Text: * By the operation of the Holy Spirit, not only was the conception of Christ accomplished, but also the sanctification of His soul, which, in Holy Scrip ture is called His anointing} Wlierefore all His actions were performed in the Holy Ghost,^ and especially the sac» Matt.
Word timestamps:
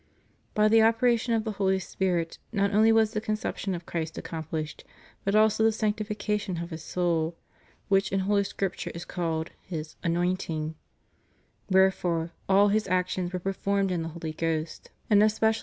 * 0.29 0.53
By 0.55 0.67
the 0.67 0.81
operation 0.81 1.35
of 1.35 1.43
the 1.43 1.51
Holy 1.51 1.77
Spirit, 1.77 2.39
not 2.51 2.73
only 2.73 2.91
was 2.91 3.13
the 3.13 3.21
conception 3.21 3.75
of 3.75 3.85
Christ 3.85 4.17
accomplished, 4.17 4.83
but 5.23 5.35
also 5.35 5.63
the 5.63 5.71
sanctification 5.71 6.57
of 6.57 6.71
His 6.71 6.81
soul, 6.81 7.35
which, 7.87 8.11
in 8.11 8.21
Holy 8.21 8.43
Scrip 8.43 8.75
ture 8.77 8.91
is 8.95 9.05
called 9.05 9.51
His 9.61 9.97
anointing} 10.03 10.73
Wlierefore 11.71 12.31
all 12.49 12.69
His 12.69 12.87
actions 12.87 13.31
were 13.31 13.37
performed 13.37 13.91
in 13.91 14.01
the 14.01 14.09
Holy 14.09 14.33
Ghost,^ 14.33 14.87
and 15.07 15.21
especially 15.21 15.35
the 15.35 15.35
sac» 15.35 15.41
Matt. 15.43 15.57